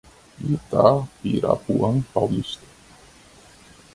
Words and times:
Itapirapuã 0.55 2.01
Paulista 2.11 2.65